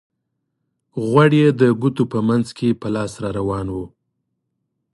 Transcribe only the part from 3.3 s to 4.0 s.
روان وو.